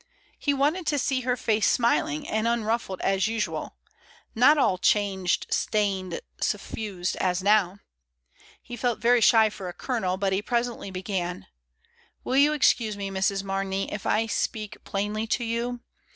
[0.39, 3.75] He wanted to see her face smiling and unruffled as usual,
[4.33, 7.77] not all changed, stained, suffused as now.
[8.63, 11.45] He felt very shy for a Colonel, but he presently began—
[12.23, 13.43] "Will you excuse me, Mrs.
[13.43, 15.81] Mamey, if I speak plainly to you.